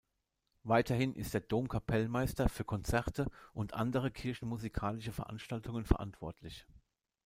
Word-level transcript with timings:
Weiterhin 0.63 1.13
ist 1.13 1.35
der 1.35 1.41
Domkapellmeister 1.41 2.49
für 2.49 2.63
Konzerte 2.63 3.29
und 3.53 3.75
andere 3.75 4.09
kirchenmusikalische 4.09 5.11
Veranstaltungen 5.11 5.85
verantwortlich. 5.85 6.65